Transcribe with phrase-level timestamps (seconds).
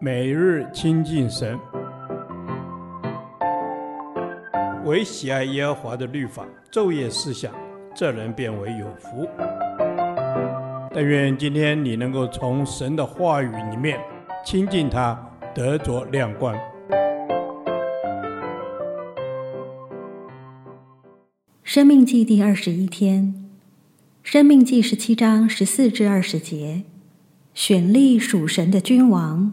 [0.00, 1.58] 每日亲近神，
[4.84, 7.52] 唯喜爱耶和华的律法，昼夜思想，
[7.94, 9.28] 这人便为有福。
[10.92, 13.98] 但愿今天你能够从神的话语里面
[14.44, 15.18] 亲近他，
[15.54, 16.56] 得着亮光。
[21.62, 23.34] 生命记第二十一天，
[24.22, 26.82] 生命记十七章十四至二十节，
[27.54, 29.52] 选立属神的君王。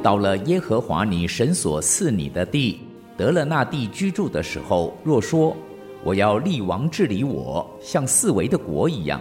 [0.00, 2.78] 到了耶和华你神所赐你的地，
[3.16, 5.56] 得了那地居住的时候，若说
[6.04, 9.20] 我要立王治理我，像四围的国一样，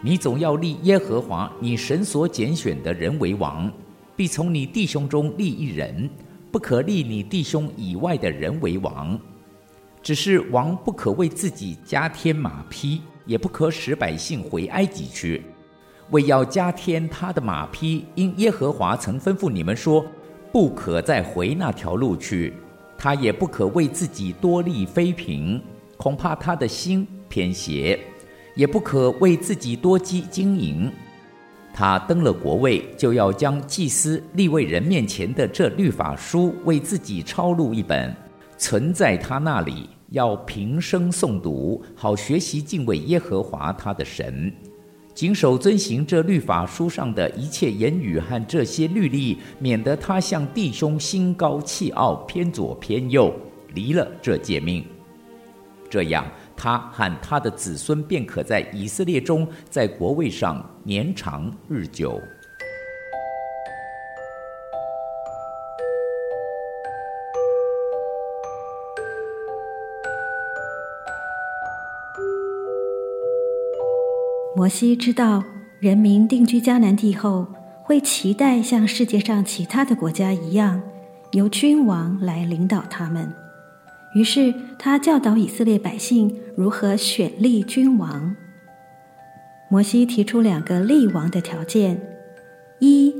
[0.00, 3.68] 你总要立耶和华你神所拣选的人为王，
[4.22, 6.08] 必从你弟兄中立一人，
[6.52, 9.18] 不可立你弟兄以外的人为王。
[10.00, 15.42] 只是王不可为自己加添马匹，也不可使百姓回埃及去。
[16.10, 20.06] 为要加添他的马匹，因耶和华曾吩咐你们说，
[20.52, 22.54] 不可再回那条路去。
[22.96, 25.60] 他也不可为自己多立妃嫔，
[25.96, 27.98] 恐怕他的心偏邪；
[28.54, 30.88] 也不可为自己多积金银。
[31.74, 38.14] 他登了国位，就要将祭司立位人面前的这律法书为自己抄录一本，
[38.58, 44.52] 存在他那里，要平生诵读，好学习敬畏耶和华他的神。
[45.14, 53.30] 谨守遵行这律法书上的一切言语和这些律例，免得他向弟兄心高气傲，偏左偏右，
[53.74, 54.84] 离了这诫命。
[55.90, 56.24] 这样，
[56.62, 62.22] 他和他的子孙便可在以色列中，在国位上年长日久。
[74.54, 75.42] 摩西知道，
[75.80, 77.48] 人民定居迦南地后，
[77.82, 80.80] 会期待像世界上其他的国家一样，
[81.32, 83.41] 由君王来领导他们。
[84.14, 88.36] 于是，他教导以色列百姓如何选立君王。
[89.70, 92.00] 摩西提出两个立王的条件：
[92.78, 93.14] 一，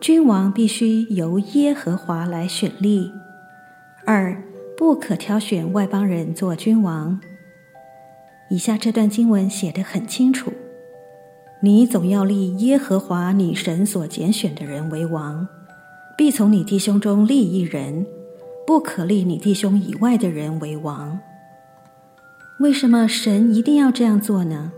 [0.00, 3.10] 君王必须由耶和华来选立；
[4.04, 4.42] 二，
[4.76, 7.18] 不可挑选外邦人做君王。
[8.50, 10.52] 以下这段经文写得很清楚。
[11.62, 15.48] 你总要立耶和华你神所拣选的人为王，
[16.18, 18.06] 必从你弟兄中立一人，
[18.66, 21.18] 不可立你弟兄以外的人为王。
[22.60, 24.72] 为什么神一定要这样做呢？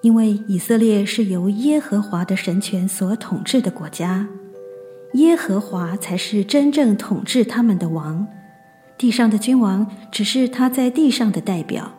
[0.00, 4.28] 因为以色列是由耶和华的神权所统治的国家，
[5.14, 8.26] 耶和华才是真正统治他们的王，
[8.98, 11.92] 地上的君王只是他在地上的代表。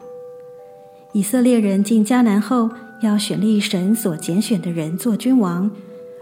[1.14, 2.70] 以色列人进迦南后，
[3.02, 5.72] 要选立神所拣选的人做君王，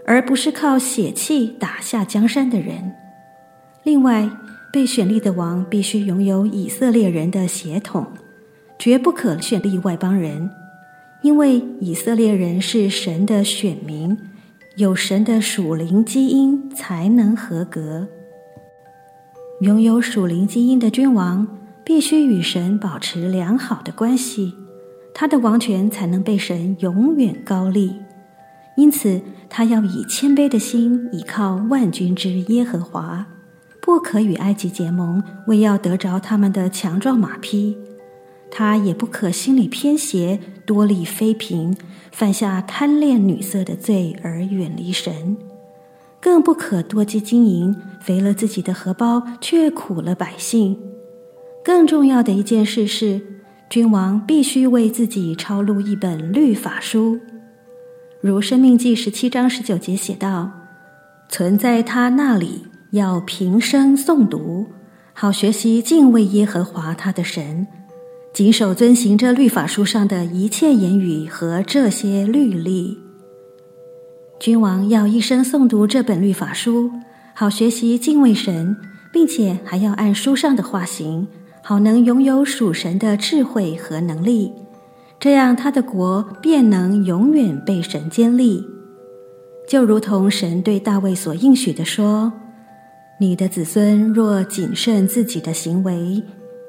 [0.06, 2.94] 而不是靠血气打下江山的人。
[3.82, 4.30] 另外，
[4.74, 8.08] 被选立的王必须拥有以色列人的血统，
[8.76, 10.50] 绝不可选立外邦人，
[11.22, 14.18] 因为以色列人是神的选民，
[14.74, 18.08] 有神的属灵基因才能合格。
[19.60, 21.46] 拥有属灵基因的君王
[21.84, 24.54] 必须与神保持良好的关系。
[25.14, 27.94] 他的王权才能被神永远高立，
[28.76, 33.24] 因此他要以谦卑的心倚靠万军之耶和华，
[33.84, 37.76] 不可与埃及结盟，为要得着他们的强壮马匹。
[38.50, 41.76] 他也不可心里偏斜，多立妃嫔，
[42.10, 45.36] 犯下贪恋女色的罪而远离神，
[46.18, 50.78] 更不可多积金银，肥了自己的荷包，却苦了百姓。
[51.62, 53.20] 更重要的一件事是，
[53.68, 57.20] 君王必须为自己抄录一本律法书，
[58.22, 60.50] 如《生命记》十七章十九节写道
[61.28, 64.66] ：“存在他那里，要平生诵读，
[65.12, 67.66] 好学习敬畏耶和华他的神，
[68.32, 73.00] 谨守遵行这律法书上的一切言语和这些律例。”
[74.38, 76.88] 君王要一生诵读这本律法书，
[77.34, 78.76] 好学习敬畏神，
[79.12, 81.26] 并且还要按书上的话行。
[81.64, 84.52] 好能拥有属神的智慧和能力，
[85.18, 88.64] 这样他的国便能永远被神建立。
[89.66, 92.34] 就如同神对大卫所应许的说
[93.24, 96.22] ：“你的子孙若谨慎自己的行为，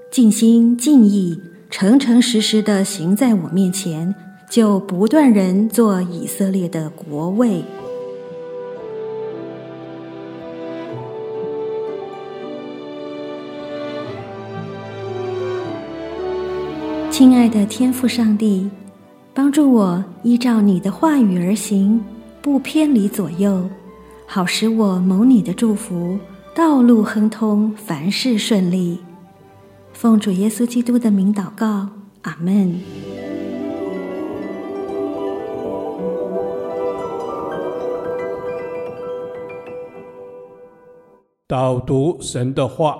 [0.10, 1.38] 尽心尽意、
[1.69, 4.16] 诚诚实实的行在我面前，
[4.50, 7.62] 就不断人做以色列的国位。
[17.12, 18.69] 亲爱的天父上帝，
[19.34, 22.02] 帮助我依照你的话语而行，
[22.42, 23.69] 不偏离左右，
[24.25, 26.18] 好使我蒙你的祝福。
[26.56, 29.02] 道路亨通，凡事顺利。
[29.92, 31.90] 奉主耶稣基督的名祷告，
[32.22, 32.80] 阿门。
[41.46, 43.00] 导读神的话，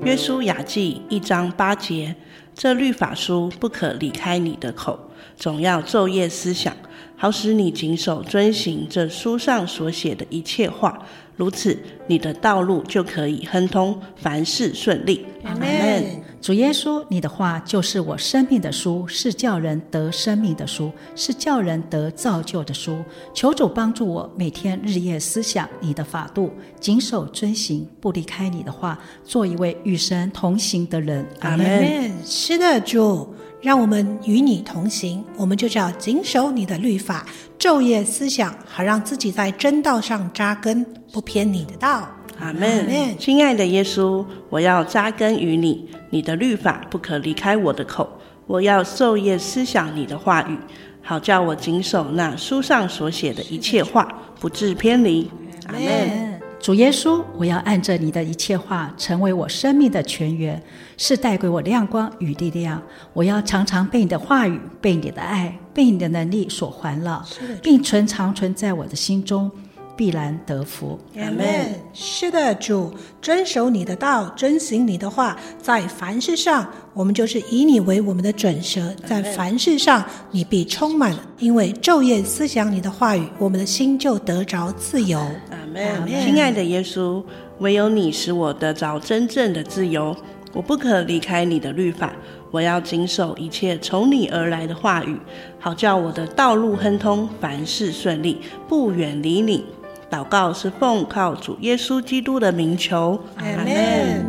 [0.00, 2.16] 约书亚记一章八节：
[2.54, 4.98] 这律法书不可离开你的口，
[5.36, 6.74] 总要昼夜思想，
[7.22, 11.06] 好使你谨守遵行这书上所写的一切话。
[11.36, 11.78] 如此，
[12.08, 15.24] 你的道路就可以亨通，凡事顺利。
[15.44, 16.20] 阿门。
[16.40, 22.98] 主耶稣，你的话就是我生命的书，是叫人得生命的书，是叫人得造就的书。
[23.32, 31.24] 求主帮助我，每天日夜思想你的法度，谨守遵行，不离开你的话，做一位与神同行的人。
[31.38, 32.12] 阿门。
[32.24, 33.32] 是的，主。
[33.62, 37.24] 让我们与你同行，我们就是要谨守你的律法，
[37.56, 42.08] 昼夜思想，好让自己在真道上扎根，不偏你的道。
[42.40, 43.16] 阿门。
[43.20, 48.08] 亲爱的耶稣，我要扎根于你，你的律法不可离开我的口，
[48.48, 50.58] 我要昼夜思想你的话语，
[51.00, 54.08] 好叫我谨守那书上所写的一切话，
[54.40, 55.30] 不致偏离。
[55.68, 56.21] 阿门。
[56.62, 60.62] 主耶稣，我要按着你的一切话，成为我生命的泉源，
[60.96, 62.80] 是带给我亮光与力量。
[63.12, 67.20] 我要常常被你的话语、被你的爱、被你的能力所环绕，
[67.60, 69.50] 并存长存在我的心中。
[69.96, 70.98] 必然得福。
[71.16, 71.46] 阿门。
[71.92, 78.94] 是的，主，遵守你的道，遵行你的话，在凡事上，我们就是以你为我们的准绳。
[79.06, 85.18] 在凡事上，你必充满，因为昼夜思想你的话语，我们的心就得着自由。
[85.50, 86.06] 阿门。
[86.06, 87.22] 亲爱的耶稣，
[87.58, 90.16] 唯有你使我得着真正的自由，
[90.52, 92.12] 我不可离开你的律法，
[92.50, 95.16] 我要谨守一切从你而来的话语，
[95.58, 99.64] 好叫我的道路亨通，凡事顺利，不远离你。
[100.12, 104.22] 祷告是奉靠主耶稣基督的名求，阿门。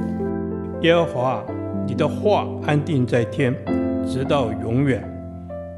[0.81, 1.43] 耶和华，
[1.85, 3.53] 你的话安定在天，
[4.07, 5.03] 直到永远。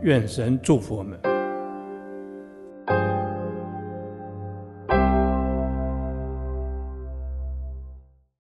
[0.04, 1.35] 愿神祝福我们。